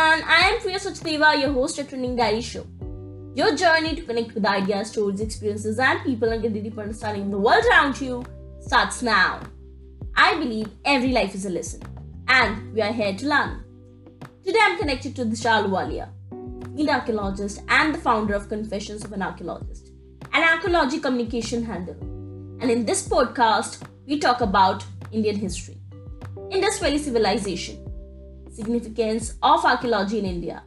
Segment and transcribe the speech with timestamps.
[0.00, 2.66] everyone, I am Priya Sachdeva, your host at Trending Diary Show.
[3.34, 7.24] Your journey to connect with ideas, stories, experiences, and people and get a deeper understanding
[7.24, 8.24] of the world around you
[8.60, 9.40] starts now.
[10.16, 11.82] I believe every life is a lesson,
[12.28, 13.62] and we are here to learn.
[14.42, 16.08] Today I'm connected to Disha Ahluwalia,
[16.74, 19.90] field archaeologist and the founder of Confessions of an Archaeologist,
[20.32, 22.00] an archaeology communication handle.
[22.62, 24.82] And in this podcast, we talk about
[25.12, 25.76] Indian history,
[26.50, 27.89] Indus Valley civilization,
[28.60, 30.62] significance of archaeology in India,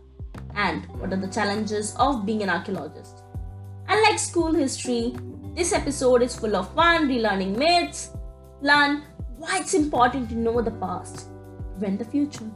[0.56, 3.24] and what are the challenges of being an archaeologist.
[3.88, 5.16] Unlike school history,
[5.56, 8.10] this episode is full of fun, relearning myths,
[8.62, 9.04] learn
[9.38, 11.28] why it's important to know the past,
[11.78, 12.50] when the future.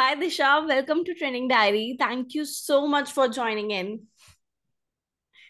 [0.00, 1.94] Hi Disha, welcome to Training Diary.
[1.98, 4.06] Thank you so much for joining in.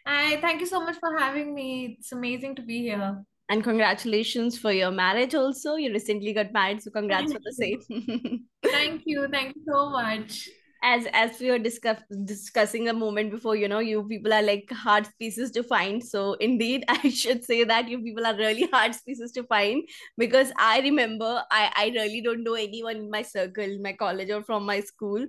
[0.05, 1.99] Hi, thank you so much for having me.
[2.01, 3.23] It's amazing to be here.
[3.49, 5.77] And congratulations for your marriage also.
[5.77, 8.49] You recently got married, so congrats for the same.
[8.67, 9.29] Thank you.
[9.31, 10.49] Thank you so much.
[10.83, 14.71] As as we were discuss, discussing a moment before, you know, you people are like
[14.71, 16.03] hard pieces to find.
[16.05, 19.83] So indeed, I should say that you people are really hard pieces to find
[20.19, 24.43] because I remember I I really don't know anyone in my circle, my college or
[24.45, 25.27] from my school,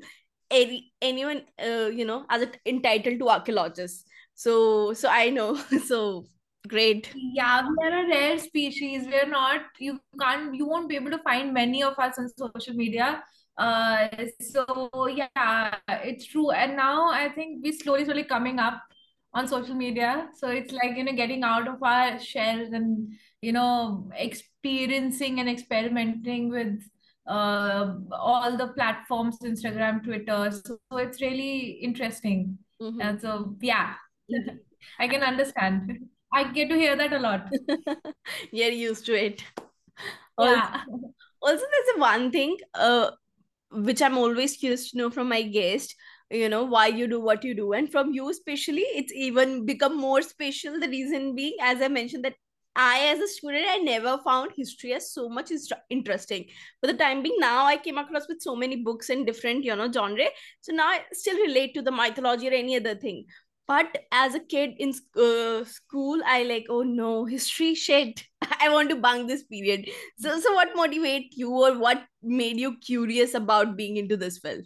[0.49, 5.59] any anyone uh, you know as a, entitled to archaeologists So so I know.
[5.88, 6.27] So
[6.67, 7.09] great.
[7.13, 9.05] Yeah, we are a rare species.
[9.07, 12.73] We're not, you can't, you won't be able to find many of us on social
[12.73, 13.23] media.
[13.65, 14.07] Uh,
[14.41, 15.75] so yeah,
[16.11, 16.51] it's true.
[16.51, 18.81] And now I think we're slowly, slowly coming up
[19.33, 20.29] on social media.
[20.35, 25.49] So it's like, you know, getting out of our shells and, you know, experiencing and
[25.49, 26.81] experimenting with
[27.27, 30.51] uh, all the platforms, Instagram, Twitter.
[30.51, 32.57] So, so it's really interesting.
[32.81, 32.97] Mhm.
[32.99, 33.93] And so, yeah,
[34.99, 36.00] I can understand.
[36.33, 37.47] I get to hear that a lot.
[38.51, 39.44] You're used to it.
[40.38, 40.83] Also, Yeah.
[41.41, 43.11] also there's one thing uh
[43.71, 45.95] which I'm always curious to know from my guest,
[46.29, 47.73] you know, why you do what you do.
[47.73, 50.79] And from you especially, it's even become more special.
[50.79, 52.35] The reason being, as I mentioned, that
[52.75, 55.51] I, as a student, I never found history as so much
[55.89, 56.45] interesting.
[56.79, 59.75] For the time being, now I came across with so many books in different, you
[59.75, 60.25] know, genre.
[60.61, 63.25] So now I still relate to the mythology or any other thing.
[63.67, 68.23] But as a kid in uh, school, I like, oh no, history shit.
[68.59, 69.89] I want to bunk this period.
[70.17, 74.66] So, so what motivate you or what made you curious about being into this field?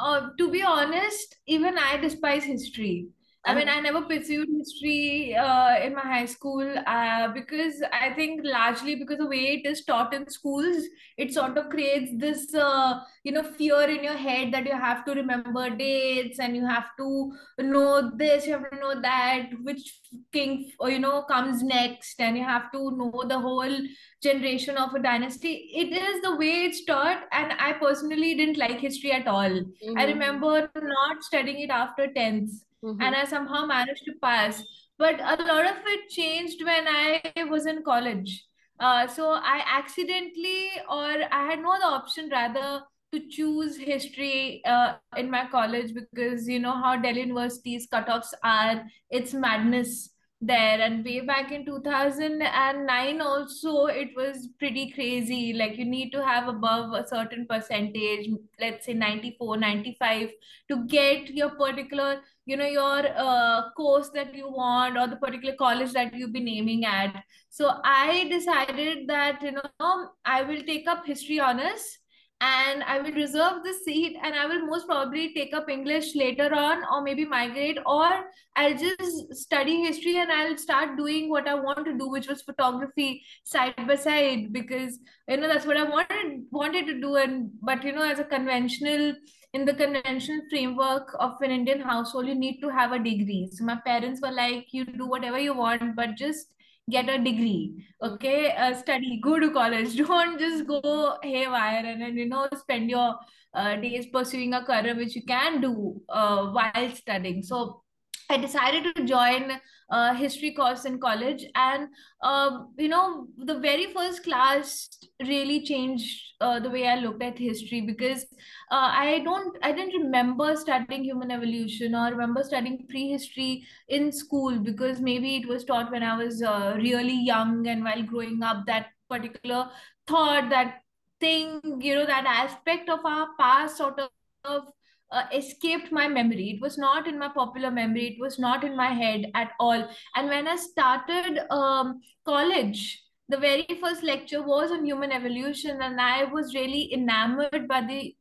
[0.00, 3.08] Uh, to be honest, even I despise history.
[3.48, 8.42] I mean, I never pursued history uh, in my high school uh, because I think
[8.44, 10.84] largely because the way it is taught in schools,
[11.16, 15.02] it sort of creates this, uh, you know, fear in your head that you have
[15.06, 19.98] to remember dates and you have to know this, you have to know that, which
[20.30, 23.78] king, or, you know, comes next, and you have to know the whole
[24.22, 25.70] generation of a dynasty.
[25.74, 29.60] It is the way it's taught, and I personally didn't like history at all.
[29.96, 32.50] I Mhm, remember not studying it after 10th
[32.82, 34.62] mhm, and I somehow managed to pass.
[34.98, 38.44] But a lot of it changed when I was in college.
[38.80, 44.94] Uh, so I accidentally, or I had no other option rather to choose history uh,
[45.16, 48.84] in my college because you know how Delhi University's cutoffs are.
[49.10, 50.10] It's madness
[50.40, 50.80] there.
[50.80, 55.52] And way back in 2009 also, it was pretty crazy.
[55.52, 58.28] Like you need to have above a certain percentage,
[58.60, 60.30] let's say 94, 95,
[60.68, 65.54] to get your particular you know your uh, course that you want or the particular
[65.54, 70.88] college that you'll be naming at so i decided that you know i will take
[70.88, 71.98] up history honors
[72.40, 76.54] and i will reserve the seat and i will most probably take up english later
[76.54, 78.08] on or maybe migrate or
[78.54, 82.42] i'll just study history and i'll start doing what i want to do which was
[82.42, 87.50] photography side by side because you know that's what i wanted wanted to do and
[87.60, 89.12] but you know as a conventional
[89.54, 93.48] in the conventional framework of an Indian household, you need to have a degree.
[93.50, 96.48] So my parents were like, you do whatever you want, but just
[96.90, 97.84] get a degree.
[98.02, 99.96] Okay, uh, study, go to college.
[100.06, 103.16] Don't just go haywire and then you know spend your
[103.54, 107.42] uh, days pursuing a career which you can do uh, while studying.
[107.42, 107.82] So
[108.30, 109.52] I decided to join
[109.90, 111.88] a history course in college, and
[112.22, 114.88] um, you know, the very first class
[115.26, 118.24] really changed uh, the way I looked at history because
[118.70, 124.58] uh, I don't, I didn't remember studying human evolution or remember studying prehistory in school
[124.58, 128.66] because maybe it was taught when I was uh, really young and while growing up,
[128.66, 129.70] that particular
[130.06, 130.82] thought, that
[131.18, 133.98] thing, you know, that aspect of our past sort
[134.44, 134.62] of
[135.10, 136.50] uh, escaped my memory.
[136.50, 138.08] It was not in my popular memory.
[138.08, 139.88] It was not in my head at all.
[140.14, 146.00] And when I started um, college, the very first lecture was on human evolution, and
[146.00, 148.14] I was really enamored by the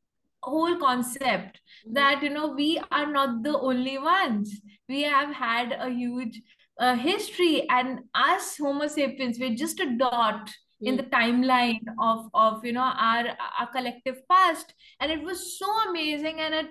[0.44, 1.94] whole concept mm-hmm.
[1.94, 4.60] that you know we are not the only ones.
[4.90, 6.42] We have had a huge
[6.80, 10.50] uh, history, and us Homo sapiens, we're just a dot
[10.82, 10.98] in hmm.
[10.98, 13.26] the timeline of of you know our
[13.60, 16.68] our collective past and it was so amazing and it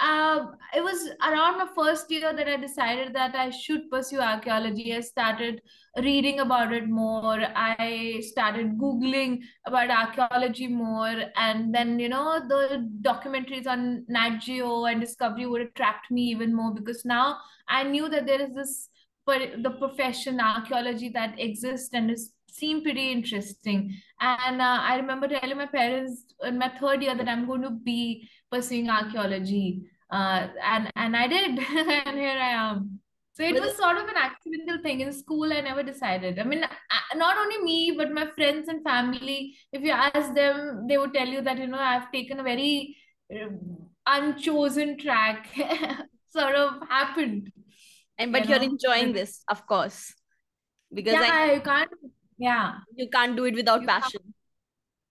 [0.00, 4.94] uh, it was around my first year that I decided that I should pursue archaeology.
[4.94, 5.60] I started
[5.98, 7.38] reading about it more.
[7.54, 11.24] I started Googling about archaeology more.
[11.36, 16.54] And then, you know, the documentaries on Nat Geo and Discovery would attract me even
[16.54, 17.36] more because now
[17.68, 18.88] I knew that there is this,
[19.26, 23.94] the profession archaeology that exists and is seemed pretty interesting.
[24.20, 27.70] And uh, I remember telling my parents in my third year that I'm going to
[27.70, 29.90] be pursuing archaeology.
[30.10, 31.58] Uh, and and I did,
[32.06, 33.00] and here I am.
[33.34, 35.52] So it was sort of an accidental thing in school.
[35.52, 36.38] I never decided.
[36.38, 36.64] I mean,
[37.14, 39.56] not only me, but my friends and family.
[39.72, 42.96] If you ask them, they would tell you that you know I've taken a very
[43.32, 43.48] uh,
[44.06, 45.48] unchosen track.
[46.30, 47.52] sort of happened.
[48.18, 50.14] And but you are enjoying this, of course,
[50.92, 51.90] because yeah, I, I can't
[52.40, 52.72] yeah.
[52.96, 54.20] You can't do it without you passion.
[54.22, 54.32] Can't,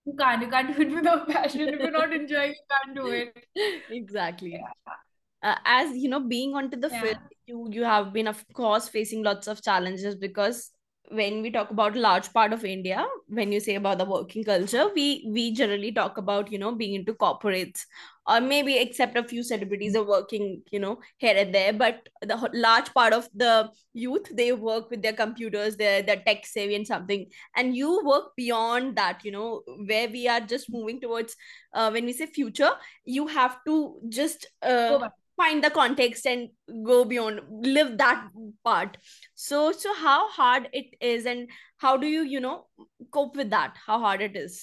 [0.08, 0.42] you can't.
[0.42, 1.70] You can't do it without passion.
[1.70, 3.38] if you're not enjoying, you can't do it.
[3.92, 4.54] Exactly.
[4.54, 4.94] Yeah.
[5.42, 7.02] Uh, as you know, being onto the yeah.
[7.02, 10.72] field, you you have been, of course, facing lots of challenges because
[11.12, 14.44] when we talk about a large part of India, when you say about the working
[14.44, 17.86] culture, we we generally talk about you know being into corporates.
[18.28, 22.38] Or maybe except a few celebrities are working you know here and there but the
[22.54, 26.86] large part of the youth they work with their computers they're, they're tech savvy and
[26.86, 27.26] something.
[27.56, 31.36] And you work beyond that you know where we are just moving towards
[31.74, 32.72] uh, when we say future
[33.04, 35.00] you have to just uh,
[35.40, 36.50] find the context and
[36.86, 37.42] go beyond
[37.76, 38.28] live that
[38.64, 38.98] part.
[39.36, 42.58] So so how hard it is and how do you you know
[43.12, 43.82] cope with that?
[43.86, 44.60] How hard it is?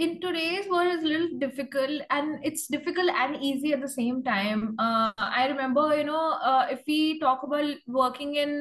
[0.00, 4.22] In today's world is a little difficult and it's difficult and easy at the same
[4.28, 4.62] time.
[4.78, 8.54] Uh, i remember you know uh, if we talk about working in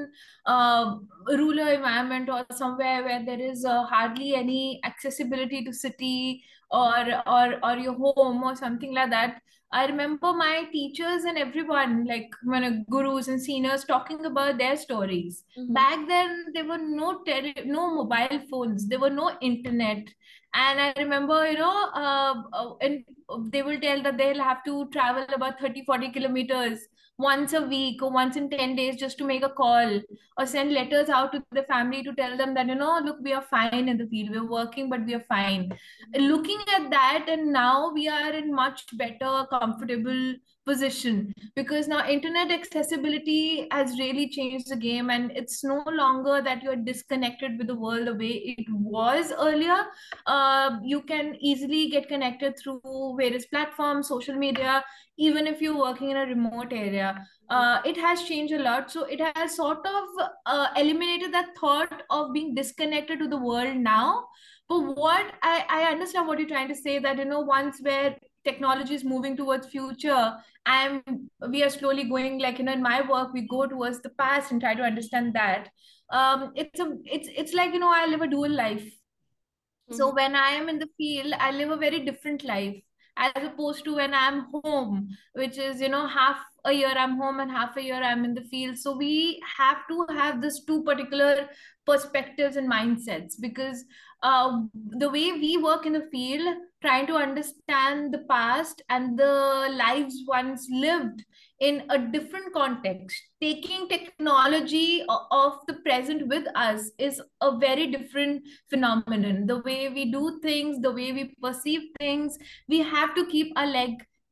[0.45, 0.95] uh,
[1.27, 7.47] rural environment or somewhere where there is uh, hardly any accessibility to city or or
[7.69, 9.41] or your home or something like that
[9.73, 15.43] I remember my teachers and everyone, like my gurus and seniors, talking about their stories.
[15.57, 15.73] Mm-hmm.
[15.73, 20.07] Back then, there were no tele- no mobile phones, there were no internet,
[20.53, 23.03] and I remember, you know, uh, uh and
[23.51, 26.87] they will tell that they'll have to travel about 30, 40 kilometers
[27.17, 30.01] once a week or once in 10 days just to make a call
[30.37, 33.33] or send letters out to the family to tell them that you know look we
[33.33, 34.31] are fine in the field.
[34.31, 35.71] We're working but we are fine.
[36.17, 42.49] Looking at that and now we are in much better comfortable position because now internet
[42.49, 47.75] accessibility has really changed the game and it's no longer that you're disconnected with the
[47.75, 49.85] world the way it was earlier.
[50.25, 54.83] Uh, you can easily get connected through various platforms social media
[55.17, 58.91] even if you're working in a remote area uh, it has changed a lot.
[58.91, 63.75] So it has sort of uh, eliminated that thought of being disconnected to the world
[63.75, 64.27] now.
[64.69, 68.17] But what I, I understand what you're trying to say that you know once where
[68.43, 71.01] technology is moving towards future and
[71.49, 74.51] we are slowly going like you know in my work we go towards the past
[74.51, 75.69] and try to understand that.
[76.09, 78.83] Um it's a it's it's like you know i live a dual life.
[78.83, 79.97] Mm-hmm.
[79.97, 82.75] so when i am in the field i live a very different life
[83.17, 87.39] as opposed to when i'm home which is you know half a year i'm home
[87.39, 88.77] and half a year i'm in the field.
[88.77, 91.49] So we have to have this two particular
[91.85, 93.83] perspectives and mindsets because
[94.21, 99.69] uh, the way we work in the field trying to understand the past and the
[99.73, 101.23] lives once lived
[101.63, 103.15] in a different context.
[103.41, 109.47] Taking technology of the present with us is a very different phenomenon.
[109.47, 113.65] The way we do things the way we perceive things we have to keep our
[113.65, 113.91] leg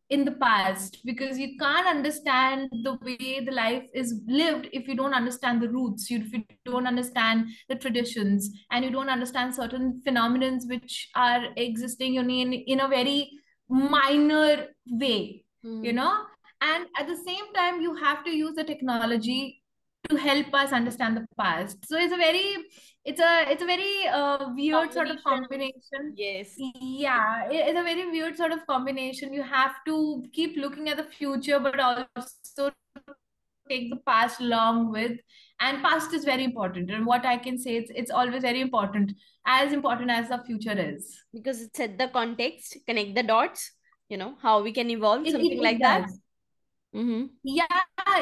[0.10, 4.96] in the past because you can't understand the way the life is lived if you
[4.96, 10.02] don't understand the roots if you don't understand the traditions and you don't understand certain
[10.04, 13.32] phenomena which are existing in, in a very
[13.70, 15.86] minor way mm.
[15.86, 16.26] you know
[16.62, 19.62] and at the same time you have to use the technology
[20.10, 21.78] to help us understand the past.
[21.86, 22.56] So it's a very
[23.06, 26.14] it's a it's a very uh, weird sort of combination.
[26.16, 26.54] yes.
[26.58, 29.34] Yeah it's a very weird sort of combination.
[29.34, 32.72] You have to keep looking at the future but also
[33.70, 35.18] take the past along with
[35.60, 36.90] and past is very important.
[36.92, 39.14] And what i can say it's it's always very important
[39.46, 41.16] as important as the future is.
[41.34, 43.72] Because it set the context connect the dots
[44.10, 46.02] you know how we can evolve It, something it, like it that.
[46.04, 46.20] does.
[46.96, 47.26] Mm-hmm.
[47.44, 47.66] Yeah,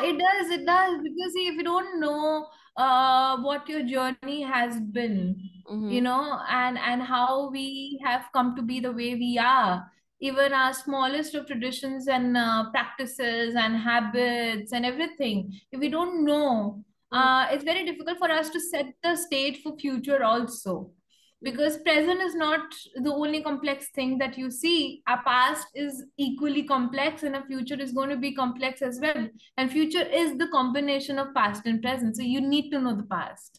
[0.03, 0.51] it does.
[0.51, 1.01] It does.
[1.03, 2.47] Because see, if you don't know
[2.77, 5.35] uh what your journey has been,
[5.69, 5.89] Mm-hmm.
[5.89, 9.85] you know, and and how we have come to be the way we are,
[10.19, 16.25] even our smallest of traditions and uh, practices and habits and everything, if we don't
[16.25, 20.91] know, uh, it's very difficult for us to set the stage for future also
[21.41, 22.61] because present is not
[22.95, 25.01] the only complex thing that you see.
[25.07, 29.27] Our past is equally complex and our future is going to be complex as well.
[29.57, 32.17] And future is the combination of past and present.
[32.17, 33.58] So you need to know the past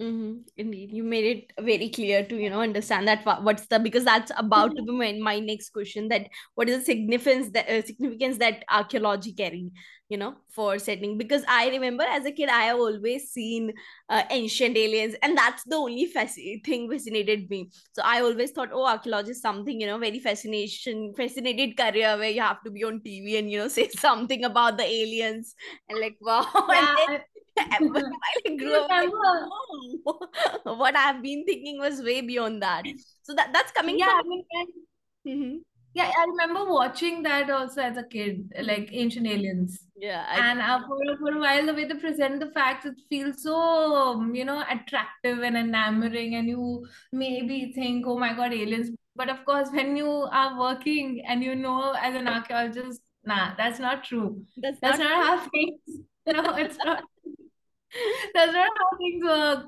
[0.00, 0.38] Mm-hmm.
[0.56, 4.32] Indeed, you made it very clear to you know understand that what's the because that's
[4.38, 8.38] about to be my, my next question that what is the significance that uh, significance
[8.38, 9.70] that archaeology carry
[10.08, 11.18] you know for setting?
[11.18, 13.74] Because I remember as a kid I have always seen
[14.08, 17.68] uh, ancient aliens and that's the only fasc- thing fascinated me.
[17.92, 22.30] So I always thought oh archaeology is something you know very fascination fascinated career where
[22.30, 25.54] you have to be on TV and you know say something about the aliens.
[25.90, 26.46] And like wow.
[26.74, 27.20] And then
[27.78, 28.02] while
[28.46, 29.48] I grew up, like, remember
[30.64, 32.84] what I've been thinking was way beyond that.
[33.22, 34.18] So that that's coming yeah from.
[34.18, 34.44] I mean,
[35.26, 35.62] Mhm.
[35.94, 40.60] yeah i remember watching that also as a kid like ancient aliens Yeah, I, and
[40.60, 44.34] uh, for, for a while the way they present the facts it feels so um,
[44.34, 49.44] you know attractive and enamoring and you maybe think oh my god aliens but of
[49.44, 54.42] course when you are working and you know as an archaeologist nah that's not true
[54.56, 54.98] that's that's not.
[54.98, 55.80] not how things
[56.26, 57.02] no it's not
[58.34, 59.66] that's not how things work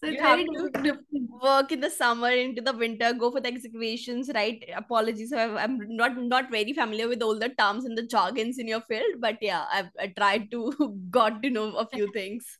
[0.00, 3.40] so You it's have to different work in the summer into the winter, go for
[3.40, 4.64] the excavations, right?
[4.74, 8.80] Apologies, I'm not not very familiar with all the terms and the jargons in your
[8.80, 10.72] field, but yeah, I've I tried to
[11.10, 12.58] got to know a few things.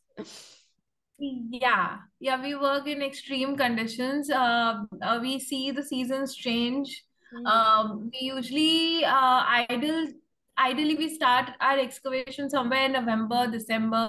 [1.19, 4.31] Yeah, yeah, we work in extreme conditions.
[4.31, 7.05] Uh, uh, we see the seasons change.
[7.35, 7.47] Mhm.
[7.47, 10.07] Um, we usually uh, idle,
[10.59, 14.09] ideally we start our excavation somewhere in November, December,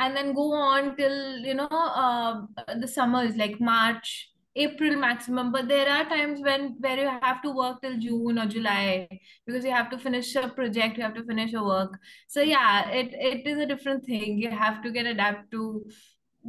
[0.00, 1.68] and then go on till you know
[2.04, 2.42] uh,
[2.80, 5.52] the summers like March, April maximum.
[5.52, 9.08] But there are times when where you have to work till June or July
[9.46, 11.98] because you have to finish a project, you have to finish a work.
[12.28, 14.38] So yeah, it it is a different thing.
[14.38, 15.84] You have to get adapt to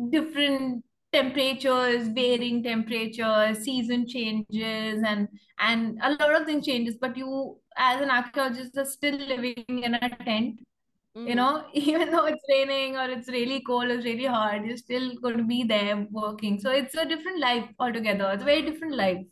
[0.10, 5.28] different temperatures, varying temperatures, season changes, and
[5.60, 6.98] and a lot of things changes.
[7.00, 10.62] But you, as an archaeologist, are still living in a tent.
[11.26, 11.36] You Mhm.
[11.36, 15.38] know, even though it's raining or it's really cold, it's really hard, you're still going
[15.38, 16.60] to be there working.
[16.60, 18.32] So it's a different life altogether.
[18.32, 19.26] It's a very different life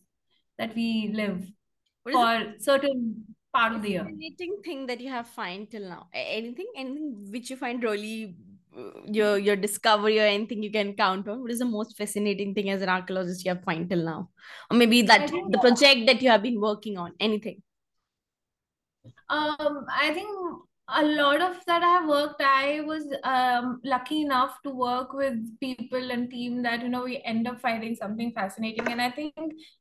[0.58, 1.46] that we live
[2.04, 4.12] What is the for certain part of the year.
[4.12, 6.08] fascinating thing that you have find till now?
[6.14, 8.36] Anything, anything which you find really
[8.78, 11.42] uh, your your discovery or anything you can count on?
[11.42, 14.30] What is the most fascinating thing as an archaeologist you have find till now?
[14.72, 17.62] Or maybe that the project that you have been working on, anything.
[19.30, 20.30] Um, I think
[20.96, 25.60] a lot of that I have worked, I was um, lucky enough to work with
[25.60, 28.88] people and team that, you know, we end up finding something fascinating.
[28.88, 29.34] And I think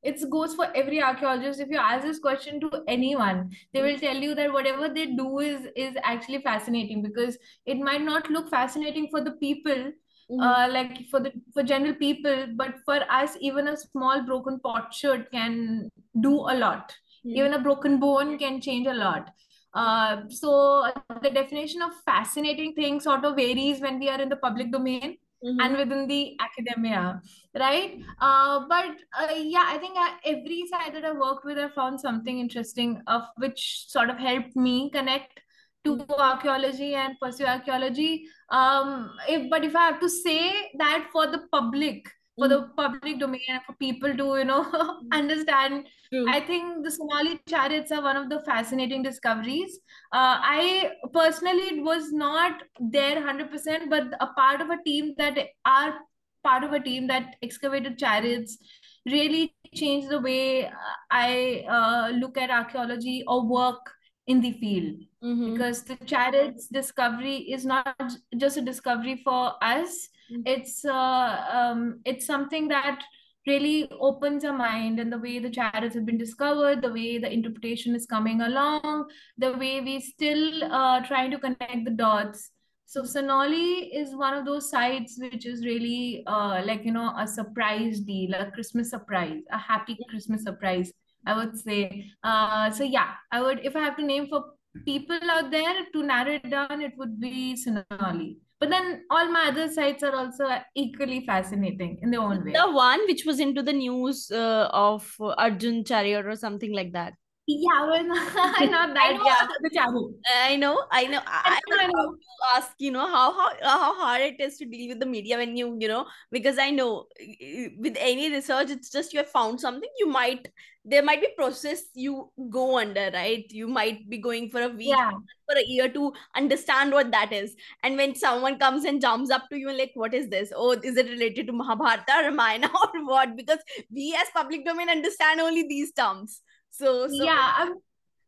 [0.03, 1.61] it goes for every archaeologist.
[1.61, 5.39] If you ask this question to anyone, they will tell you that whatever they do
[5.39, 9.93] is is actually fascinating because it might not look fascinating for the people,
[10.31, 10.43] Mhm.
[10.43, 15.31] uh, like for the for general people, but for us, even a small broken potsherd
[15.33, 16.93] can do a lot
[17.25, 19.31] even a broken bone can change a lot.
[19.75, 20.91] Uh, so
[21.23, 25.17] the definition of fascinating thing sort of varies when we are in the public domain
[25.45, 25.59] Mhm.
[25.65, 27.21] and within the academia,
[27.55, 28.01] right?
[28.21, 32.01] Uh, but uh, yeah, I think uh, every side that I worked with, I found
[32.01, 35.41] something interesting of which sort of helped me connect
[35.85, 38.27] to archaeology and pursue archaeology.
[38.51, 43.19] Um, if but if I have to say that for the public, for the public
[43.19, 46.25] domain, and for people to you know understand True.
[46.27, 49.79] I think the Sanauli chariots are one of the fascinating discoveries.
[50.13, 55.39] Uh, I personally it was not there 100%, but a part of a team that
[55.67, 55.95] are
[56.43, 58.57] part of a team that excavated chariots
[59.05, 60.71] really changed the way
[61.11, 63.93] I uh, look at archaeology or work
[64.27, 64.97] in the field.
[65.23, 65.53] Mhm.
[65.53, 70.09] Because the chariots discovery is not just a discovery for us.
[70.31, 70.43] Mhm.
[70.47, 73.01] It's uh, um, it's something that
[73.47, 77.33] really opens our mind and the way the chariots have been discovered, the way the
[77.33, 79.09] interpretation is coming along,
[79.39, 82.51] the way we still uh, trying to connect the dots.
[82.87, 87.27] So Sanauli is one of those sites which is really uh, like you know a
[87.27, 90.93] surprise deal, a Christmas surprise, a happy Christmas surprise.
[91.27, 92.11] I would say.
[92.23, 94.45] Uh, so yeah, I would if I have to name for
[94.85, 98.37] people out there to narrow it down, it would be Sanauli.
[98.61, 102.53] But then all my other sites are also equally fascinating in their own way.
[102.53, 107.15] The one which was into the news uh, of Arjun Chariot or something like that.
[107.51, 108.05] Yeah, well,
[108.71, 109.17] not that.
[109.17, 109.25] know.
[109.25, 110.13] Yeah, the channel.
[110.45, 111.21] I know, I know.
[111.27, 112.13] I, I I know.
[112.13, 112.19] to
[112.55, 115.57] ask, you know, how how how hard it is to deal with the media when
[115.57, 119.61] you, you know, because I know uh, with any research, it's just you have found
[119.63, 120.49] something, you might
[120.85, 123.45] there might be process you go under, right?
[123.51, 125.11] You might be going for a week, Yeah.
[125.47, 127.55] for a year to understand what that is.
[127.83, 130.51] And when someone comes and jumps up to you and like, what is this?
[130.55, 133.37] Oh, is it related to Mahabharata, Ramayana, or what?
[133.37, 133.59] Because
[133.91, 136.41] we as public domain understand only these terms.
[136.71, 137.75] So, so Yeah, um,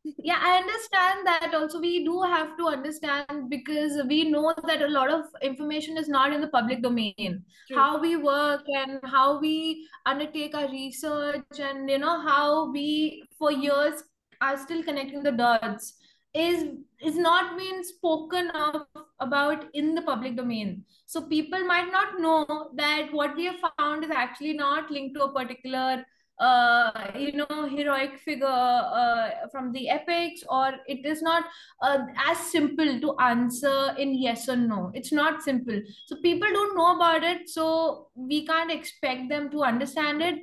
[0.03, 4.89] yeah, I understand that also we do have to understand because we know that a
[4.89, 7.45] lot of information is not in the public domain.
[7.69, 7.77] True.
[7.77, 13.53] How we work and how we undertake our research and you know how we for
[13.53, 14.03] years
[14.41, 15.97] are still connecting the dots
[16.33, 16.65] is
[17.03, 18.87] is not being spoken of
[19.19, 20.85] about in the public domain.
[21.07, 25.25] So people might not know that what we have found is actually not linked to
[25.25, 26.05] a particular
[26.41, 31.45] uh, you know heroic figure uh, from the epics or it is not
[31.83, 34.91] uh, as simple to answer in yes or no.
[34.95, 35.81] It's not simple.
[36.07, 40.39] So people don't know about it so we can't expect them to understand it.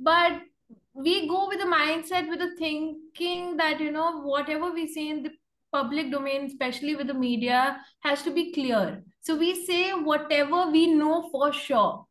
[0.00, 0.42] But
[0.94, 5.22] we go with the mindset with the thinking that you know whatever we say in
[5.22, 5.30] the
[5.72, 9.02] public domain especially with the media has to be clear.
[9.20, 12.05] So we say whatever we know for sure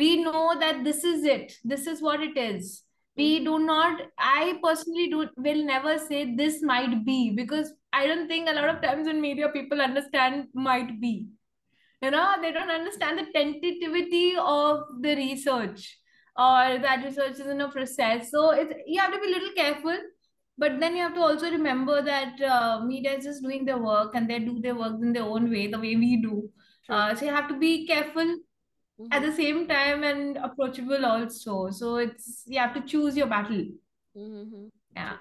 [0.00, 1.52] we know that this is it.
[1.64, 2.70] This is what it is.
[3.16, 3.44] We Mhm.
[3.48, 4.02] do not
[4.34, 8.68] i personally do will never say this might be because i don't think a lot
[8.72, 11.12] of times in media people understand might be.
[12.02, 15.98] You know they don't understand the tentativity of the research
[16.36, 18.30] or that research is in a process.
[18.30, 19.98] So it's you have to be a little careful
[20.58, 24.14] but then you have to also remember that uh, media is just doing their work
[24.14, 26.48] and they do their work in their own way the way we do.
[26.88, 28.36] Uh, so you have to be careful
[29.10, 29.26] at Mhm.
[29.26, 31.70] the same time and approachable also.
[31.70, 33.64] So it's you have to choose your battle.
[34.16, 34.70] Mhm.
[34.96, 35.18] Yeah.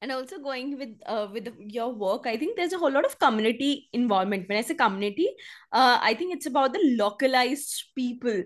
[0.00, 3.14] and also going with uh, with your work i think there's a whole lot of
[3.22, 5.26] community involvement when i say community
[5.72, 8.38] uh, i think it's about the localized people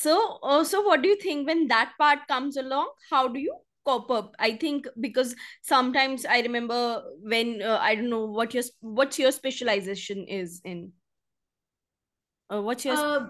[0.00, 0.16] so
[0.54, 3.54] also what do you think when that part comes along how do you
[3.90, 6.80] cope up i think because sometimes i remember
[7.34, 10.84] when uh, i don't know what your what's your specialization is in
[12.50, 13.26] uh, what's your Uh,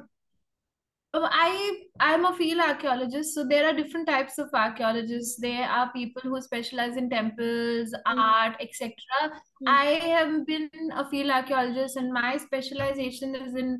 [1.18, 5.40] Oh, I I'm a field archaeologist, so there are different types of archaeologists.
[5.40, 8.18] There are people who specialize in temples, Mhm.
[8.24, 8.90] art, etc.
[9.28, 9.70] Mhm.
[9.74, 10.68] I have been
[11.02, 13.70] a field archaeologist, and my specialization is in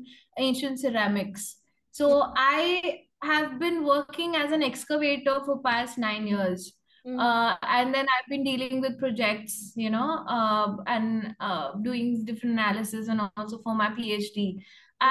[0.45, 1.45] ancient ceramics.
[1.91, 6.65] So I have been working as an excavator for past nine years.
[7.05, 7.19] Mhm.
[7.27, 12.59] Uh, and then I've been dealing with projects, you know, uh, and uh, doing different
[12.59, 14.43] analysis and also for my PhD.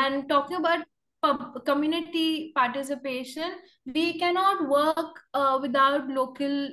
[0.02, 0.84] And talking about
[1.64, 3.52] community participation,
[3.84, 6.70] we cannot work uh, without local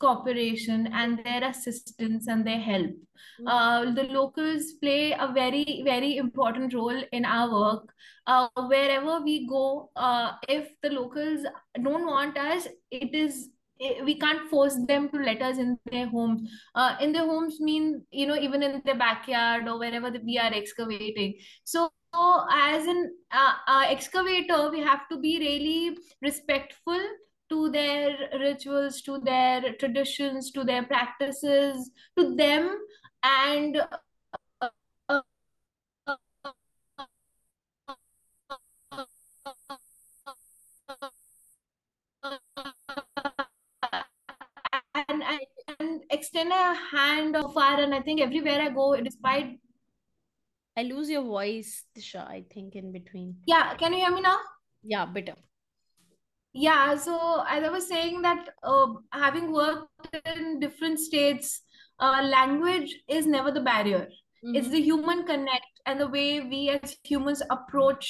[0.00, 2.90] cooperation and their assistance and their help.
[3.46, 7.92] Uh, the locals play a very, very important role in our work.
[8.26, 11.46] Uh, wherever we go, uh, if the locals
[11.82, 16.08] don't want us, it is eh, we can't force them to let us in their
[16.08, 16.50] homes.
[16.74, 20.52] Uh, in their homes mean you know even in their backyard or wherever we are
[20.52, 21.34] excavating.
[21.64, 27.00] So so as an uh, uh, excavator we have to be really respectful
[27.50, 32.78] to their rituals to their traditions to their practices to them
[33.22, 33.80] and
[34.60, 34.68] uh,
[45.08, 45.22] and,
[45.80, 49.58] and, extend a hand of far and i think everywhere i go despite
[50.80, 54.38] i lose your voice disha i think in between yeah can you hear me now
[54.94, 55.36] yeah better
[56.52, 61.50] Yeah, so as I was saying that uh, having worked in different states,
[62.00, 64.08] uh, language is never the barrier.
[64.42, 64.72] It's Mhm.
[64.76, 68.08] the human connect and the way we as humans approach,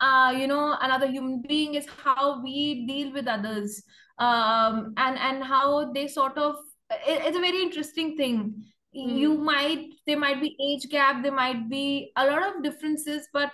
[0.00, 3.82] uh, you know, another human being is how we deal with others,
[4.18, 6.56] um, and and how they sort of.
[6.90, 8.38] It, it's a very interesting thing.
[8.92, 9.44] You Mhm.
[9.44, 13.52] might there might be age gap, there might be a lot of differences, but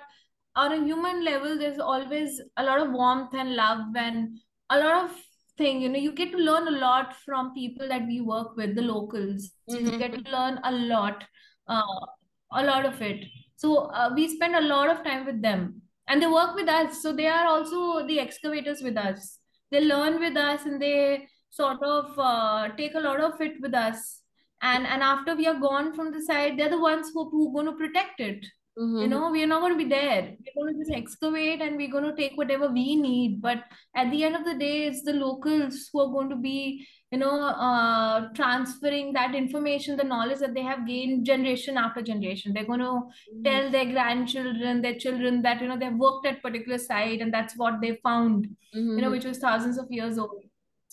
[0.55, 4.38] on a human level, there's always a lot of warmth and love and
[4.70, 5.16] a lot of
[5.59, 5.83] thing.
[5.83, 8.83] You know, you get to learn a lot from people that we work with, the
[8.83, 9.51] locals.
[9.66, 9.99] You Mhm.
[9.99, 11.25] get to learn a lot,
[11.68, 12.07] uh,
[12.53, 13.27] a lot of it.
[13.57, 17.03] So uh, we spend a lot of time with them, and they work with us.
[17.03, 19.38] So they are also the excavators with us.
[19.70, 23.75] They learn with us, and they sort of uh, take a lot of it with
[23.75, 24.22] us.
[24.62, 27.66] And and after we are gone from the site they're the ones who who going
[27.66, 28.47] to protect it
[28.79, 28.99] Mm-hmm.
[28.99, 30.35] You know, we're not going to be there.
[30.55, 33.40] We're going to just excavate and we're going to take whatever we need.
[33.40, 33.64] But
[33.95, 37.19] at the end of the day, it's the locals who are going to be, you
[37.19, 42.53] know, uh, transferring that information, the knowledge that they have gained generation after generation.
[42.53, 43.42] They're going to mm-hmm.
[43.45, 47.55] tell their grandchildren, their children that, you know, they've worked at particular site and that's
[47.57, 48.45] what they found,
[48.77, 48.97] mm-hmm.
[48.97, 50.42] you know, which was thousands of years old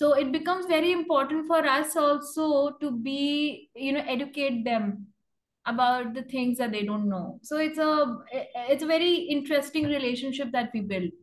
[0.04, 5.08] so it becomes very important for us also to be you know educate them
[5.66, 7.92] about the things that they don't know so it's a
[8.70, 11.20] it's a very interesting relationship that we build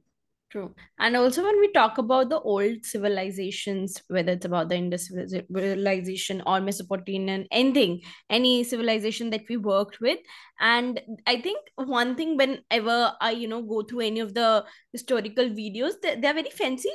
[0.53, 0.75] True.
[0.99, 6.43] And also, when we talk about the old civilizations, whether it's about the Indus civilization
[6.45, 10.19] or Mesopotamian, anything, any civilization that we worked with.
[10.59, 15.45] And I think one thing, whenever I, you know, go through any of the historical
[15.45, 16.91] videos, they're, they're very fancy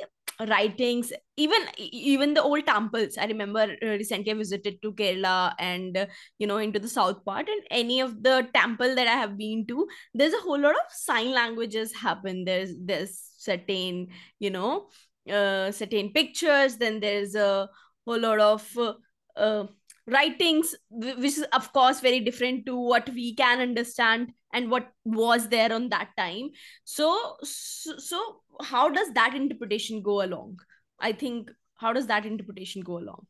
[0.48, 3.18] writings even even the old temples.
[3.18, 6.08] I remember uh, recently i visited to kerala and
[6.40, 9.66] you know into the south part and any of the temple that i have been
[9.68, 12.46] to there's a whole lot of sign languages happen.
[12.46, 14.08] There's there's certain
[14.40, 14.88] you know
[15.32, 17.70] uh, certain pictures then there's a
[18.06, 18.94] whole lot of uh,
[19.36, 19.68] uh,
[20.08, 25.50] writings which is of course very different to what we can understand and what was
[25.50, 26.50] there on that time.
[26.86, 30.60] So so, so how does that interpretation go along?
[31.00, 33.26] I think how does that interpretation go along?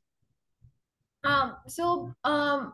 [1.24, 2.74] Um so um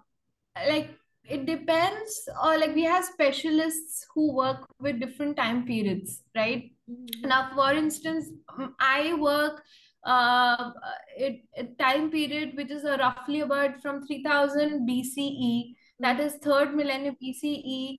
[0.56, 0.90] like
[1.24, 6.72] it depends or like we have specialists who work with different time periods right?
[6.90, 7.30] Mm-hmm.
[7.30, 8.32] now for instance
[8.80, 9.62] i work
[10.04, 10.72] uh,
[11.16, 16.76] it, it, time period which is uh, roughly about from 3000 BCE, that is third
[16.76, 17.98] millennium BCE,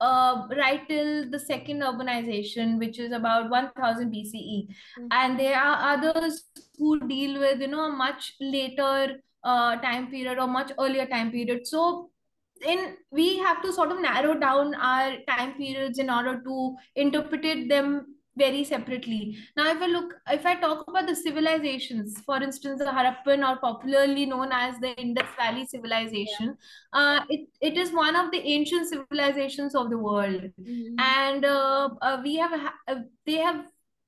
[0.00, 4.68] uh, right till the second urbanization, which is about 1000 BCE.
[4.68, 5.06] Mm-hmm.
[5.10, 6.44] And there are others
[6.78, 11.30] who deal with, you know, a much later uh, time period or much earlier time
[11.30, 11.66] period.
[11.66, 12.10] So
[12.66, 17.68] in we have to sort of narrow down our time periods in order to interpret
[17.68, 19.38] them very separately.
[19.56, 23.58] Now, if I look, if I talk about the civilizations, for instance, the Harappan or
[23.58, 26.56] popularly known as the Indus Valley civilization,
[26.94, 27.00] yeah.
[27.00, 30.42] uh, it, it is one of the ancient civilizations of the world.
[30.60, 30.98] Mm-hmm.
[30.98, 32.52] And uh, uh, we have,
[32.88, 33.64] uh, they have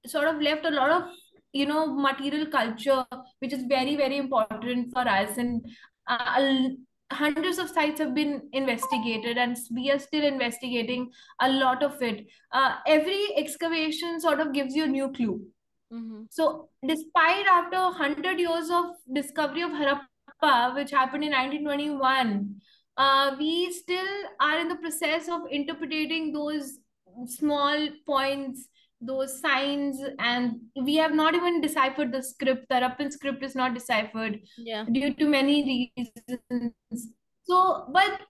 [0.06, 1.04] sort of left a lot of,
[1.52, 3.04] you know, material culture,
[3.38, 5.38] which is very, very important for us.
[5.38, 5.64] And
[6.08, 6.68] uh,
[7.12, 12.26] hundreds of sites have been investigated and we are still investigating a lot of it
[12.52, 15.40] uh, every excavation sort of gives you a new clue
[15.92, 16.22] mm-hmm.
[16.30, 22.56] so despite after 100 years of discovery of harappa which happened in 1921
[22.96, 24.06] uh, we still
[24.40, 26.78] are in the process of interpreting those
[27.26, 28.68] small points
[29.00, 32.66] those signs and we have not even deciphered the script.
[32.68, 34.84] The Harappan script is not deciphered yeah.
[34.90, 36.72] due to many reasons.
[37.44, 38.20] So but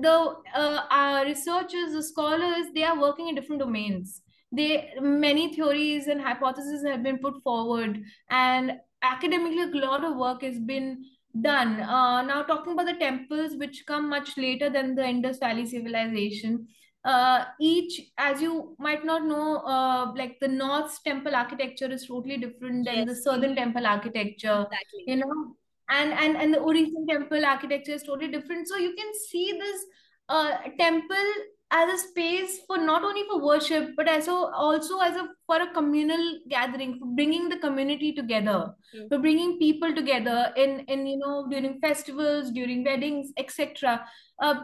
[0.00, 4.22] the uh, our researchers the scholars they are working in different domains.
[4.50, 10.42] They many theories and hypotheses have been put forward and academically a lot of work
[10.42, 11.04] has been
[11.40, 11.80] done.
[11.80, 16.66] Uh, now talking about the temples which come much later than the indus valley civilization
[17.04, 22.36] uh, each as you might not know uh, like the north temple architecture is totally
[22.36, 23.08] different than yes.
[23.08, 25.04] the southern temple architecture exactly.
[25.06, 25.56] you know
[25.90, 29.84] and and and the orissan temple architecture is totally different so you can see this
[30.28, 31.32] uh, temple
[31.72, 34.34] as a space for not only for worship but also
[34.64, 39.08] also as a for a communal gathering for bringing the community together mm.
[39.08, 44.04] for bringing people together in in you know during festivals during weddings etc
[44.40, 44.54] uh,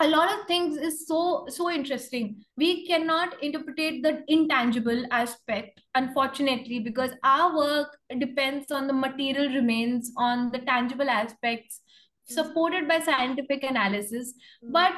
[0.00, 6.80] a lot of things is so so interesting we cannot interpret the intangible aspect unfortunately
[6.80, 11.80] because our work depends on the material remains on the tangible aspects
[12.24, 14.72] supported by scientific analysis mm-hmm.
[14.72, 14.92] but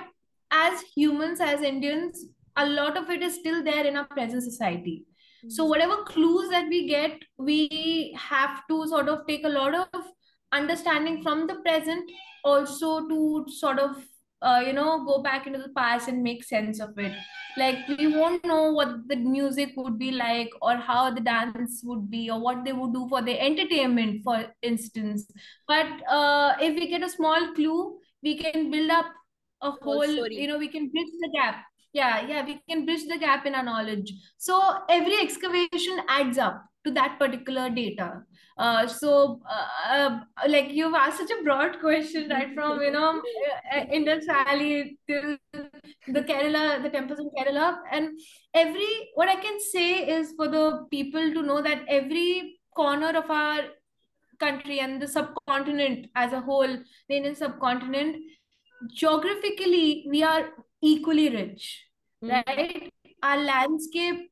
[0.50, 4.96] as humans as indians a lot of it is still there in our present society
[5.04, 5.50] mm-hmm.
[5.50, 10.04] so whatever clues that we get we have to sort of take a lot of
[10.52, 12.10] understanding from the present
[12.44, 13.96] also to sort of
[14.42, 17.12] uh, you know go back into the past and make sense of it.
[17.56, 22.10] Like we won't know what the music would be like or how the dance would
[22.10, 25.30] be or what they would do for the entertainment for instance.
[25.68, 29.06] But uh, if we get a small clue we can build up
[29.60, 31.64] a whole you know we can bridge the gap.
[31.92, 34.12] Yeah yeah we can bridge the gap in our knowledge.
[34.38, 38.22] So every excavation adds up to that particular data
[38.64, 42.54] uh, so, uh, uh, like you've asked such a broad question, right?
[42.54, 45.38] From you know uh, uh, Indus Valley to
[46.16, 48.18] the Kerala, the temples in Kerala, and
[48.54, 50.64] every what I can say is for the
[50.96, 53.62] people to know that every corner of our
[54.38, 56.76] country and the subcontinent as a whole,
[57.08, 58.16] the Indian subcontinent,
[59.02, 61.66] geographically we are equally rich,
[62.22, 62.42] Mhm.
[62.46, 62.92] right?
[63.22, 64.30] Our landscape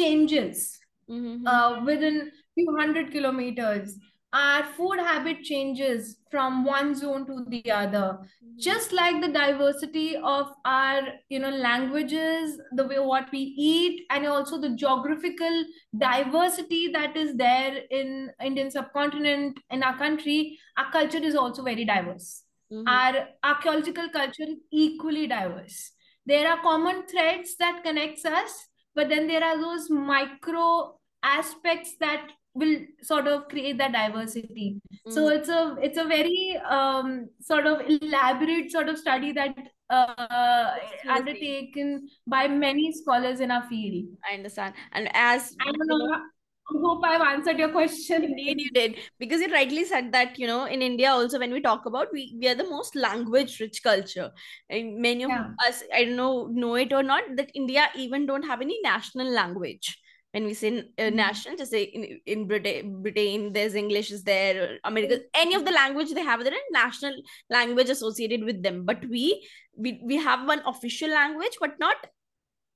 [0.00, 1.46] changes Mhm.
[1.52, 2.18] uh, within
[2.54, 3.96] few hundred kilometers.
[4.32, 8.18] Our food habit changes from one zone to the other.
[8.58, 14.26] Just like the diversity of our, you know, languages, the way what we eat, and
[14.26, 15.64] also the geographical
[15.98, 21.84] diversity that is there in Indian subcontinent in our country, our culture is also very
[21.84, 22.44] diverse.
[22.72, 22.86] Mhm.
[22.86, 25.92] Our archaeological culture is equally diverse.
[26.26, 32.30] There are common threads that connects us, but then there are those micro aspects that
[32.54, 34.80] will sort of create that diversity.
[35.08, 35.36] So Mhm.
[35.36, 39.56] it's a it's a very um, sort of elaborate sort of study that
[39.88, 40.74] uh,
[41.08, 44.04] undertaken by many scholars in our field.
[44.30, 44.74] I understand.
[44.92, 48.24] And as i don't know, know i hope i've answered your question.
[48.30, 48.96] Indeed, you did.
[49.18, 52.36] Because you rightly said that you know in India also when we talk about we
[52.40, 54.30] we are the most language rich culture.
[54.68, 55.44] And many of Yeah.
[55.66, 59.28] us I don't know know it or not that India even don't have any national
[59.30, 59.98] language
[60.32, 61.14] when we say uh, Mhm.
[61.14, 65.72] national just say in, in Britain Britain there's English is there America any of the
[65.72, 67.14] language they have there is national
[67.48, 68.84] language associated with them.
[68.84, 71.96] But we we we have one official language but not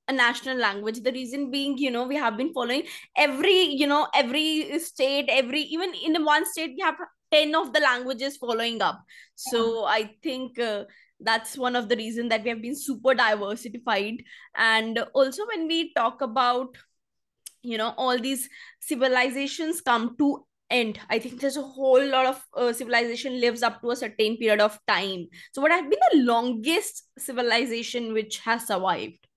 [0.07, 1.01] a national language.
[1.01, 2.83] The reason being you know we have been following
[3.17, 6.95] every you know every state every even in one state we have
[7.31, 9.01] 10 of the languages following up.
[9.35, 10.83] So i think uh,
[11.19, 14.21] that's one of the reason that we have been super diversified.
[14.55, 16.75] And also when we talk about
[17.65, 18.49] you know all these
[18.81, 20.99] civilizations come to end.
[21.09, 24.61] I think there's a whole lot of uh, civilization lives up to a certain period
[24.61, 25.27] of time.
[25.53, 29.27] So what has been the longest civilization which has survived?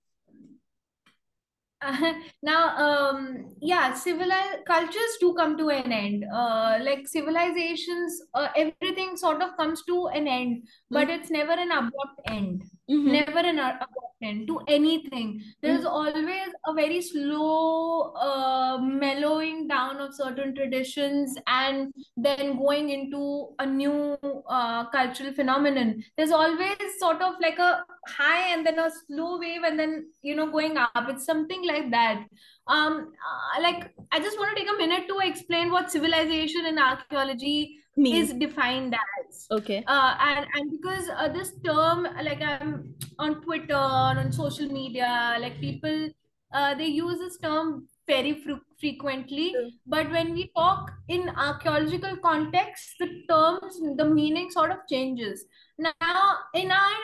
[2.42, 6.24] Now um yeah civilized cultures do come to an end.
[6.32, 11.18] Uh like civilizations uh, everything sort of comes to an end but Mhm.
[11.18, 13.12] it's never an abrupt end Mhm.
[13.12, 15.42] never an a- abrupt end to anything.
[15.62, 23.50] There's always a very slow uh, mellowing down of certain traditions and then going into
[23.58, 24.16] a new
[24.48, 26.02] uh, cultural phenomenon.
[26.16, 30.34] There's always sort of like a high and then a slow wave and then you
[30.34, 31.08] know going up.
[31.08, 32.24] It's something like that.
[32.66, 36.78] Um uh, like i just want to take a minute to explain what civilization and
[36.78, 39.46] archaeology is defined as.
[39.50, 39.84] Okay.
[39.86, 45.60] Uh, and and because uh, this term like i'm on twitter on social media like
[45.60, 46.08] people
[46.52, 49.54] uh, they use this term very fre- frequently.
[49.86, 55.44] But when we talk in archaeological context the terms the meaning sort of changes.
[55.78, 56.96] Now in our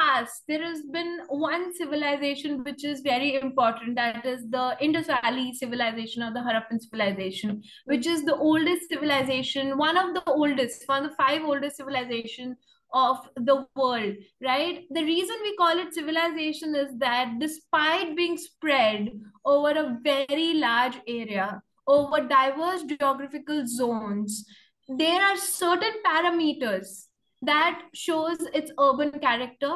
[0.00, 5.52] past there has been one civilization which is very important that is the indus valley
[5.52, 11.04] civilization or the harappan civilization which is the oldest civilization, one of the oldest, one
[11.04, 12.56] of the five oldest civilization
[12.92, 14.84] of the world, right?
[14.90, 19.10] The reason we call it civilization is that despite being spread
[19.44, 24.44] over a very large area, over diverse geographical zones,
[24.88, 27.06] there are certain parameters
[27.42, 29.74] that shows its urban character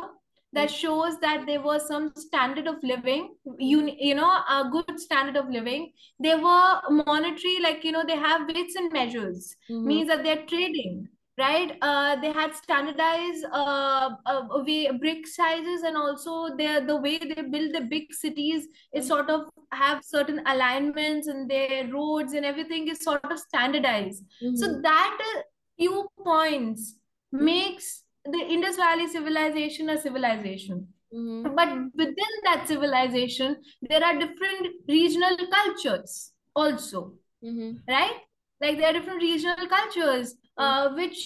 [0.53, 5.37] that shows that there was some standard of living you, you know a good standard
[5.37, 5.93] of living.
[6.21, 9.57] They were monetary like you know they have weights and measures.
[9.71, 9.85] Mhm.
[9.85, 11.77] means that they're trading right?
[11.83, 17.43] Uh, they had standardized uh, uh, way brick sizes and also their the way they
[17.43, 22.87] build the big cities is sort of have certain alignments and their roads and everything
[22.87, 24.23] is sort of standardized.
[24.55, 24.83] So Mhm.
[24.83, 25.41] that uh,
[25.77, 26.95] few points
[27.35, 31.55] makes the indus valley civilization a civilization Mhm.
[31.57, 31.69] but
[32.03, 33.57] within that civilization
[33.91, 36.15] there are different regional cultures
[36.63, 37.03] also
[37.43, 37.69] Mhm.
[37.89, 38.21] right
[38.63, 41.21] like there are different regional cultures uh, which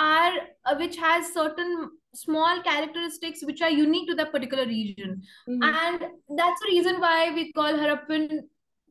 [0.00, 0.32] are
[0.64, 5.62] uh, which has certain small characteristics which are unique to that particular region Mhm.
[5.72, 6.06] and
[6.40, 8.28] that's the reason why we call harappan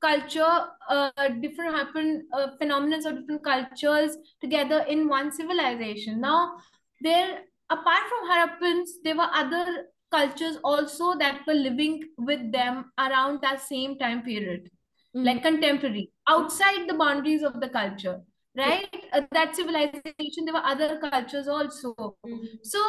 [0.01, 6.21] culture uh, different happen uh, phenomena of different cultures together in one civilization.
[6.21, 6.58] Now
[7.01, 13.41] there apart from harappans there were other cultures also that were living with them around
[13.41, 14.69] that same time period
[15.13, 18.21] like contemporary outside the boundaries of the culture
[18.58, 18.88] right?
[19.12, 21.93] Uh, that civilization there were other cultures also.
[22.25, 22.60] Mhm.
[22.63, 22.79] so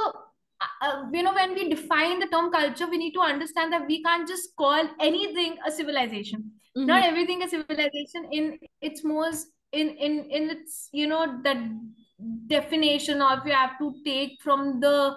[0.61, 3.87] uh, uh, you know when we define the term culture we need to understand that
[3.87, 6.87] we can't just call anything a civilization Mhm.
[6.87, 8.27] not everything a civilization.
[8.33, 11.59] In its most in in in its you know that
[12.49, 15.17] definition or if you have to take from the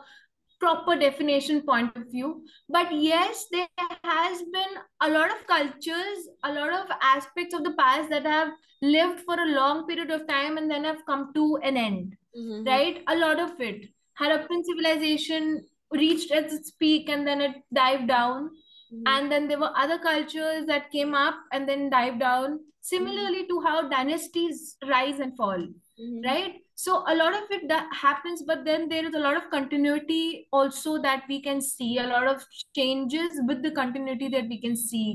[0.59, 2.29] proper definition point of view.
[2.67, 3.67] But yes there
[4.03, 8.49] has been a lot of cultures a lot of aspects of the past that have
[8.81, 12.65] lived for a long period of time and then have come to an end Mhm.
[12.67, 13.03] right?
[13.07, 13.89] A lot of it.
[14.19, 18.51] Harappan civilization reached at its peak and then it dived down
[18.93, 19.03] Mhm.
[19.07, 23.59] and then there were other cultures that came up and then dived down similarly to
[23.61, 25.63] how dynasties rise and fall
[25.99, 26.23] Mhm.
[26.25, 29.49] right so a lot of it that happens but then there is a lot of
[29.55, 32.45] continuity also that we can see a lot of
[32.79, 35.07] changes with the continuity that we can see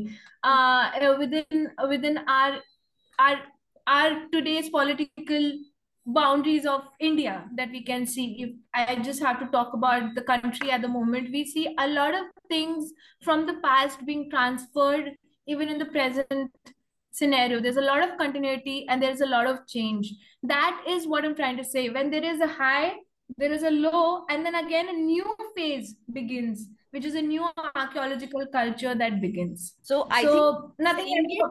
[0.45, 2.61] uh, uh, within within our
[3.19, 3.39] our
[3.87, 5.51] our today's political
[6.07, 8.43] boundaries of India that we can see.
[8.43, 11.89] If I just have to talk about the country at the moment, we see a
[11.89, 15.13] lot of things from the past being transferred
[15.47, 16.51] even in the present
[17.11, 17.61] scenario.
[17.61, 20.13] There's a lot of continuity and there's a lot of change.
[20.43, 21.89] That is what I'm trying to say.
[21.89, 22.95] When there is a high,
[23.39, 25.25] there is a low, and then again a new
[25.57, 29.75] phase begins, which is a new archaeological culture that begins.
[29.83, 31.51] So I think nothing it,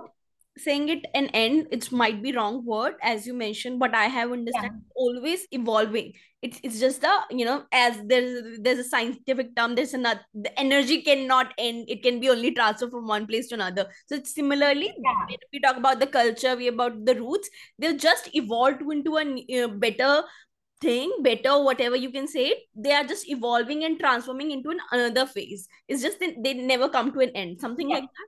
[0.57, 4.31] saying it an end, it might be wrong word as you mentioned, but I have
[4.31, 6.13] understand always evolving.
[6.41, 9.75] It's it's just the you know as there's there's a scientific term.
[9.75, 11.85] There's another the energy cannot end.
[11.87, 13.87] It can be only transferred from one place to another.
[14.07, 15.35] So it's similarly Yeah.
[15.53, 17.49] we talk about the culture, we about the roots.
[17.79, 20.23] They'll just evolved into a n- uh, better
[20.81, 22.65] thing, better whatever you can say.
[22.75, 25.67] They are just evolving and transforming into an another phase.
[25.87, 27.61] It's just they, they never come to an end.
[27.61, 27.95] Something Yeah.
[27.95, 28.27] like that.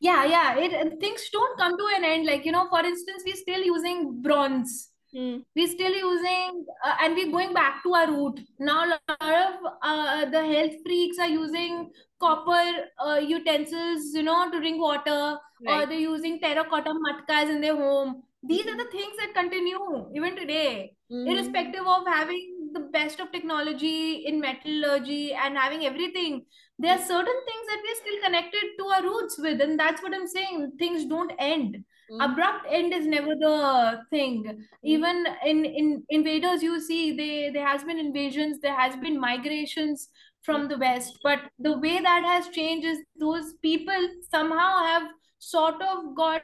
[0.00, 0.56] Yeah, yeah.
[0.58, 2.26] It things don't come to an end.
[2.26, 4.90] Like, you know, for instance, we're still using bronze.
[5.14, 5.38] Hmm.
[5.54, 8.40] We're still using, uh, and we're going back to our root.
[8.58, 12.64] Now, a lot of uh, the health freaks are using copper
[12.98, 18.24] uh, utensils, you know, to drink water, or they're using terracotta matkas in their home.
[18.42, 19.78] These are the things that continue
[20.14, 21.28] even today, Mhm.
[21.32, 26.44] irrespective of having the best of technology in metallurgy and having everything.
[26.78, 30.14] There are certain things that we're still connected to our roots with, and that's what
[30.14, 30.72] I'm saying.
[30.78, 31.84] Things don't end.
[32.10, 32.18] Mhm.
[32.24, 34.66] abrupt end is never the thing.
[34.82, 40.10] Even in in invaders you see they there has been invasions there has been migrations
[40.42, 41.18] from the west.
[41.22, 45.08] But the way that has changed is those people somehow have
[45.38, 46.42] sort of got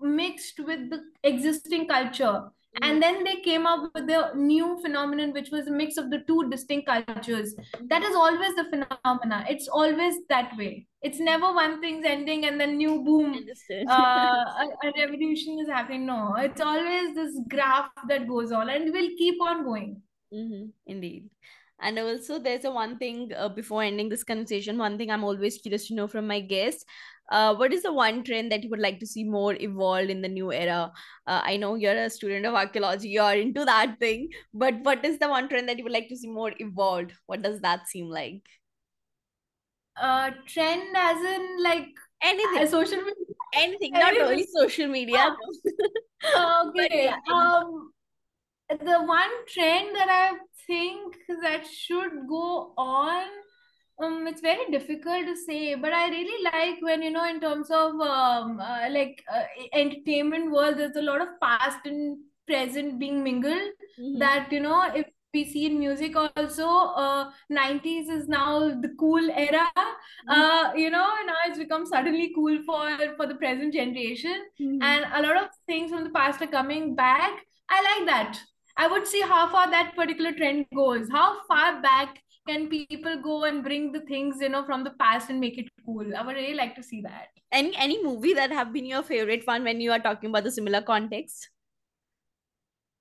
[0.00, 2.50] mixed with the existing culture
[2.82, 6.20] And then they came up with the new phenomenon which was a mix of the
[6.26, 7.54] two distinct cultures
[7.88, 12.60] that is always the phenomena it's always that way it's never one thing's ending and
[12.60, 13.44] then new boom
[13.90, 16.04] uh, a, a revolution is happening.
[16.06, 20.02] No, it's always this graph that goes on and will keep on going.
[20.30, 21.30] hmm Indeed.
[21.80, 25.58] And also, there's a one thing uh, before ending this conversation, one thing I'm always
[25.58, 26.84] curious to know from my guests.
[27.30, 30.22] Uh, what is the one trend that you would like to see more evolved in
[30.22, 30.92] the new era?
[31.26, 35.18] Uh, I know you're a student of archaeology, you're into that thing, but what is
[35.18, 37.12] the one trend that you would like to see more evolved?
[37.26, 38.42] What does that seem like?
[40.00, 41.88] Uh, trend as in like
[42.22, 43.34] Anything, uh, social media.
[43.54, 44.20] anything, not everything.
[44.20, 45.36] only social media.
[46.34, 46.98] Oh, But Okay.
[46.98, 47.92] yeah, Um,
[48.68, 53.26] the one trend that I think that should go on,
[54.02, 57.70] um, it's very difficult to say, but I really like when, you know, in terms
[57.70, 63.22] of um, uh, like uh, entertainment world, there's a lot of past and present being
[63.24, 63.72] mingled.
[64.00, 64.18] Mhm.
[64.20, 69.30] That, you know, if we see in music also, uh, 90s is now the cool
[69.30, 69.66] era.
[70.28, 74.78] Uh, you know, now it's become suddenly cool for for the present generation Mhm.
[74.82, 77.44] and a lot of things from the past are coming back.
[77.68, 78.40] I like that.
[78.76, 81.08] I would see how far that particular trend goes.
[81.10, 85.30] How far back can people go and bring the things, you know, from the past
[85.30, 86.16] and make it cool?
[86.16, 87.28] I would really like to see that.
[87.52, 90.50] Any any movie that have been your favorite one when you are talking about the
[90.50, 91.50] similar context?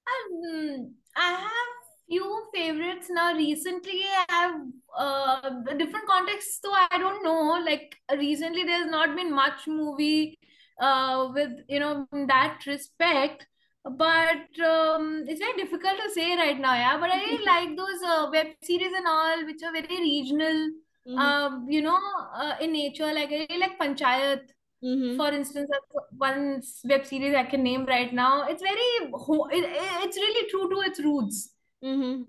[0.08, 3.34] Um, I have few favorites now.
[3.34, 4.62] Recently, I have
[4.98, 7.62] uh, different contexts, so I don't know.
[7.66, 10.40] Like recently, there's not been much movie
[10.80, 13.48] uh, with you know that respect.
[13.90, 16.98] But um, it's very difficult to say right now, yeah.
[17.00, 20.70] But I really like those uh, web series and all, which are very regional,
[21.08, 21.18] Mhm.
[21.20, 22.00] um, you know,
[22.36, 23.14] uh, in nature.
[23.14, 24.50] Like I really like Panchayat.
[24.84, 25.16] Mhm.
[25.18, 28.44] For instance, that's one web series I can name right now.
[28.48, 31.54] It's very, it, it- it's really true to its roots.
[31.84, 32.26] Mhm.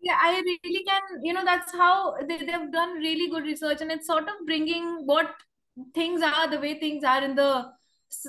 [0.00, 3.90] Yeah, I really can, you know, that's how they, they've done really good research and
[3.90, 5.34] it's sort of bringing what
[5.94, 7.70] things are, the way things are in the,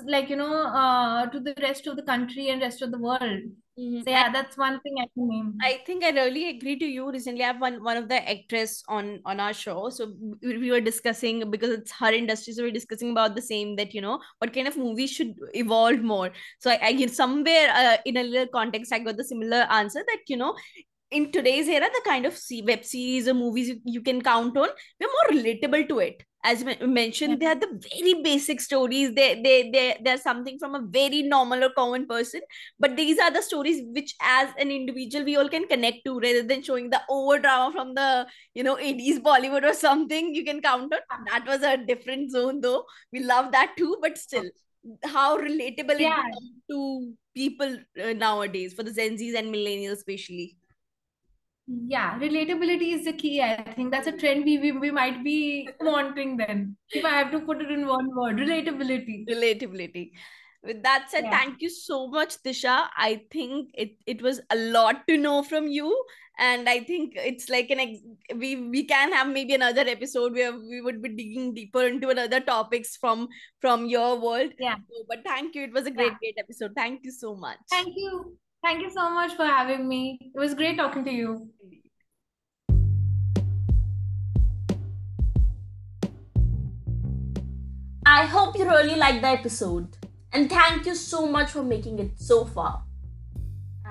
[0.06, 3.40] like, you know, uh, to the rest of the country and rest of the world.
[3.78, 4.04] Mhm.
[4.04, 5.54] So yeah, that's one thing I can name.
[5.62, 7.10] I think I really agree to you.
[7.10, 9.88] Recently, I have one one of the actress on on our show.
[9.90, 10.12] So
[10.42, 12.52] we, we were discussing because it's her industry.
[12.52, 16.02] So we're discussing about the same that you know what kind of movies should evolve
[16.12, 16.30] more.
[16.58, 20.04] So I, I get somewhere uh, in a little context, I got the similar answer
[20.12, 20.54] that you know
[21.10, 24.68] in today's era, the kind of web series or movies you, you can count on,
[25.00, 26.22] we're more relatable to it.
[26.42, 29.14] As mentioned they are the very basic stories.
[29.14, 32.40] They they they they're something from a very normal or common person.
[32.78, 36.42] But these are the stories which as an individual we all can connect to rather
[36.42, 40.62] than showing the over drama from the you know 80s bollywood or something you can
[40.62, 41.24] count on.
[41.30, 42.84] That was a different zone though.
[43.12, 44.50] We love that too but still
[45.04, 46.22] how relatable yeah.
[46.26, 50.56] it is to people uh, nowadays for the gen z's and millennials especially
[51.86, 53.40] yeah, relatability is the key.
[53.40, 56.76] I think that's a trend we, we, we might be wanting then.
[56.90, 59.28] If I have to put it in one word, relatability.
[59.28, 60.10] Relatability.
[60.62, 61.38] With that said, yeah.
[61.38, 62.86] thank you so much, Disha.
[62.96, 66.04] I think it, it was a lot to know from you.
[66.38, 70.52] And I think it's like an ex- we we can have maybe another episode where
[70.52, 73.28] we would be digging deeper into another topics from
[73.60, 74.52] from your world.
[74.58, 74.76] Yeah.
[74.76, 75.64] So, but thank you.
[75.64, 76.18] It was a great, yeah.
[76.18, 76.72] great episode.
[76.74, 77.58] Thank you so much.
[77.70, 78.38] Thank you.
[78.62, 80.18] Thank you so much for having me.
[80.34, 81.48] It was great talking to you.
[88.04, 89.96] I hope you really liked the episode.
[90.32, 92.82] And thank you so much for making it so far.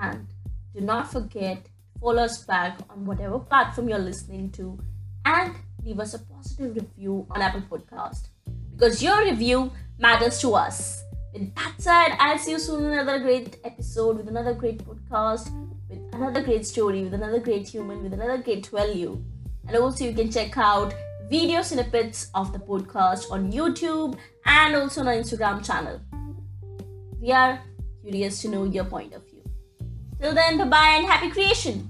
[0.00, 0.26] And
[0.74, 1.66] do not forget
[2.00, 4.78] follow us back on whatever platform you're listening to
[5.24, 5.54] and
[5.84, 8.28] leave us a positive review on Apple Podcast
[8.72, 11.02] because your review matters to us.
[11.32, 15.50] With that said, I'll see you soon in another great episode with another great podcast,
[15.88, 19.22] with another great story, with another great human, with another great value.
[19.68, 20.92] And also, you can check out
[21.28, 26.00] video snippets of the podcast on YouTube and also on our Instagram channel.
[27.20, 27.60] We are
[28.02, 29.44] curious to know your point of view.
[30.20, 31.89] Till then, bye bye and happy creation!